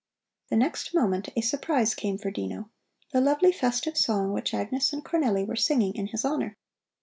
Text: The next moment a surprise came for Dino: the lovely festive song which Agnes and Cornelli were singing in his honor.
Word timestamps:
The 0.49 0.55
next 0.55 0.95
moment 0.95 1.29
a 1.35 1.41
surprise 1.41 1.93
came 1.93 2.17
for 2.17 2.31
Dino: 2.31 2.71
the 3.11 3.21
lovely 3.21 3.51
festive 3.51 3.95
song 3.95 4.33
which 4.33 4.51
Agnes 4.51 4.91
and 4.91 5.05
Cornelli 5.05 5.45
were 5.45 5.55
singing 5.55 5.93
in 5.93 6.07
his 6.07 6.25
honor. 6.25 6.57